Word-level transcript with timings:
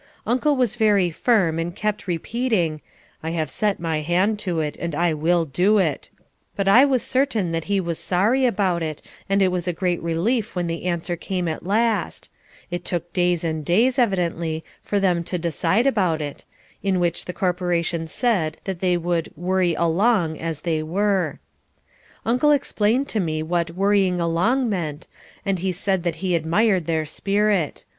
Uncle 0.25 0.55
was 0.55 0.77
very 0.77 1.11
firm 1.11 1.59
and 1.59 1.75
kept 1.75 2.07
repeating, 2.07 2.81
"I 3.21 3.29
have 3.37 3.51
set 3.51 3.79
my 3.79 4.01
hand 4.01 4.39
to 4.39 4.59
it, 4.59 4.75
and 4.77 4.95
I 4.95 5.13
will 5.13 5.45
do 5.45 5.77
it," 5.77 6.09
but 6.55 6.67
I 6.67 6.85
was 6.85 7.03
certain 7.03 7.51
that 7.51 7.65
he 7.65 7.79
was 7.79 7.99
sorry 7.99 8.47
about 8.47 8.81
it 8.81 9.03
and 9.29 9.43
it 9.43 9.49
was 9.49 9.67
a 9.67 9.73
great 9.77 10.01
relief 10.01 10.55
when 10.55 10.65
the 10.65 10.85
answer 10.85 11.15
came 11.15 11.47
at 11.47 11.67
last 11.67 12.31
it 12.71 12.83
took 12.83 13.13
days 13.13 13.43
and 13.43 13.63
days, 13.63 13.99
evidently, 13.99 14.63
for 14.81 14.99
them 14.99 15.23
to 15.25 15.37
decide 15.37 15.85
about 15.85 16.19
it 16.19 16.45
in 16.81 16.99
which 16.99 17.25
the 17.25 17.31
corporation 17.31 18.07
said 18.07 18.57
that 18.63 18.79
they 18.79 18.97
would 18.97 19.31
"worry 19.35 19.75
along" 19.75 20.35
as 20.39 20.61
they 20.61 20.81
were. 20.81 21.37
Uncle 22.25 22.49
explained 22.49 23.07
to 23.09 23.19
me 23.19 23.43
what 23.43 23.75
"worrying 23.75 24.19
along" 24.19 24.67
meant 24.67 25.05
and 25.45 25.59
he 25.59 25.71
said 25.71 26.01
that 26.01 26.15
he 26.25 26.33
admired 26.33 26.87
their 26.87 27.05
spirit. 27.05 27.85